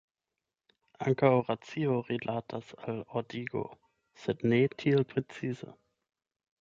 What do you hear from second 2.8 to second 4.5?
al ordigo, sed